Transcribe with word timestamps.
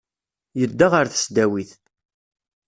Yedda 0.59 0.87
ɣer 0.93 1.05
tesdawit. 1.07 1.71